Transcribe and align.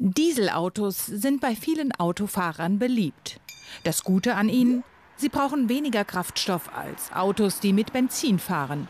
Dieselautos 0.00 1.06
sind 1.06 1.40
bei 1.40 1.56
vielen 1.56 1.90
Autofahrern 1.90 2.78
beliebt. 2.78 3.40
Das 3.82 4.04
Gute 4.04 4.36
an 4.36 4.48
ihnen, 4.48 4.84
sie 5.16 5.28
brauchen 5.28 5.68
weniger 5.68 6.04
Kraftstoff 6.04 6.70
als 6.72 7.10
Autos, 7.12 7.58
die 7.58 7.72
mit 7.72 7.92
Benzin 7.92 8.38
fahren. 8.38 8.86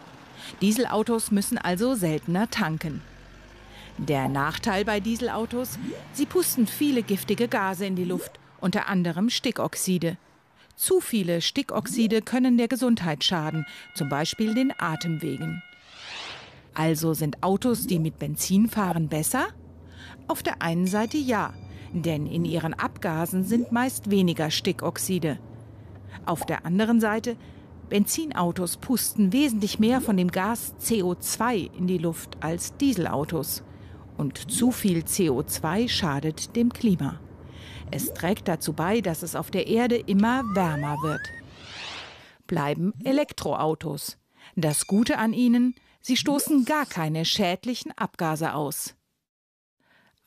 Dieselautos 0.61 1.31
müssen 1.31 1.57
also 1.57 1.95
seltener 1.95 2.51
tanken. 2.51 3.01
Der 3.97 4.29
Nachteil 4.29 4.85
bei 4.85 5.01
Dieselautos, 5.01 5.79
sie 6.13 6.27
pusten 6.27 6.67
viele 6.67 7.03
giftige 7.03 7.49
Gase 7.49 7.87
in 7.87 7.97
die 7.97 8.05
Luft, 8.05 8.39
unter 8.61 8.87
anderem 8.87 9.31
Stickoxide. 9.31 10.19
Zu 10.77 11.01
viele 11.01 11.41
Stickoxide 11.41 12.21
können 12.21 12.59
der 12.59 12.69
Gesundheit 12.69 13.25
schaden, 13.25 13.65
zum 13.95 14.11
Beispiel 14.11 14.53
den 14.53 14.75
Atemwegen. 14.79 15.63
Also 16.75 17.15
sind 17.15 17.43
Autos, 17.43 17.87
die 17.87 17.99
mit 17.99 18.19
Benzin 18.19 18.69
fahren, 18.69 19.09
besser? 19.09 19.49
Auf 20.27 20.43
der 20.43 20.63
einen 20.63 20.87
Seite 20.87 21.17
ja, 21.17 21.53
denn 21.93 22.27
in 22.27 22.45
ihren 22.45 22.75
Abgasen 22.75 23.45
sind 23.45 23.73
meist 23.73 24.11
weniger 24.11 24.51
Stickoxide. 24.51 25.39
Auf 26.27 26.45
der 26.45 26.67
anderen 26.67 27.01
Seite, 27.01 27.37
Benzinautos 27.89 28.77
pusten 28.77 29.33
wesentlich 29.33 29.79
mehr 29.79 30.01
von 30.01 30.17
dem 30.17 30.31
Gas 30.31 30.75
CO2 30.81 31.73
in 31.75 31.87
die 31.87 31.99
Luft 31.99 32.37
als 32.41 32.77
Dieselautos. 32.77 33.63
Und 34.19 34.51
zu 34.51 34.73
viel 34.73 35.01
CO2 35.01 35.89
schadet 35.89 36.55
dem 36.57 36.73
Klima. 36.73 37.21
Es 37.91 38.13
trägt 38.13 38.49
dazu 38.49 38.75
bei, 38.75 39.01
dass 39.01 39.23
es 39.23 39.35
auf 39.35 39.51
der 39.51 39.69
Erde 39.69 39.97
immer 39.97 40.43
wärmer 40.55 40.97
wird. 41.03 41.23
Bleiben 42.47 42.93
Elektroautos. 43.05 44.19
Das 44.57 44.87
Gute 44.87 45.19
an 45.19 45.33
ihnen, 45.33 45.75
sie 46.01 46.17
stoßen 46.17 46.65
gar 46.65 46.85
keine 46.85 47.25
schädlichen 47.25 47.93
Abgase 47.97 48.55
aus. 48.55 48.98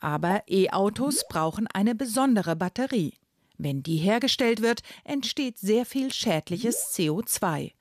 Aber 0.01 0.43
E-Autos 0.49 1.25
brauchen 1.29 1.67
eine 1.67 1.95
besondere 1.95 2.55
Batterie. 2.55 3.13
Wenn 3.57 3.83
die 3.83 3.97
hergestellt 3.97 4.61
wird, 4.61 4.81
entsteht 5.03 5.59
sehr 5.59 5.85
viel 5.85 6.11
schädliches 6.11 6.91
CO2. 6.93 7.71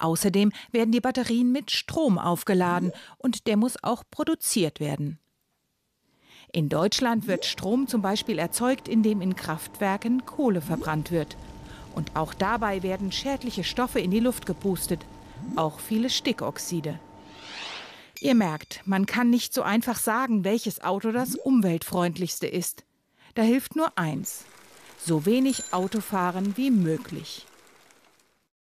Außerdem 0.00 0.50
werden 0.72 0.90
die 0.90 1.00
Batterien 1.00 1.52
mit 1.52 1.70
Strom 1.70 2.18
aufgeladen 2.18 2.90
und 3.18 3.46
der 3.46 3.56
muss 3.56 3.76
auch 3.84 4.02
produziert 4.10 4.80
werden. 4.80 5.20
In 6.52 6.68
Deutschland 6.68 7.28
wird 7.28 7.44
Strom 7.44 7.86
zum 7.86 8.02
Beispiel 8.02 8.38
erzeugt, 8.38 8.88
indem 8.88 9.20
in 9.20 9.36
Kraftwerken 9.36 10.26
Kohle 10.26 10.60
verbrannt 10.60 11.12
wird. 11.12 11.36
Und 11.94 12.16
auch 12.16 12.34
dabei 12.34 12.82
werden 12.82 13.12
schädliche 13.12 13.62
Stoffe 13.62 14.00
in 14.00 14.10
die 14.10 14.20
Luft 14.20 14.46
gepustet, 14.46 15.06
auch 15.54 15.78
viele 15.78 16.10
Stickoxide. 16.10 16.98
Ihr 18.24 18.34
merkt, 18.34 18.80
man 18.86 19.04
kann 19.04 19.28
nicht 19.28 19.52
so 19.52 19.60
einfach 19.60 19.98
sagen, 19.98 20.44
welches 20.44 20.82
Auto 20.82 21.12
das 21.12 21.34
umweltfreundlichste 21.34 22.46
ist. 22.46 22.82
Da 23.34 23.42
hilft 23.42 23.76
nur 23.76 23.98
eins. 23.98 24.46
So 24.98 25.26
wenig 25.26 25.62
Autofahren 25.72 26.56
wie 26.56 26.70
möglich. 26.70 27.44